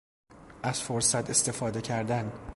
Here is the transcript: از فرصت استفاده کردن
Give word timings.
از 0.63 0.81
فرصت 0.81 1.29
استفاده 1.29 1.81
کردن 1.81 2.31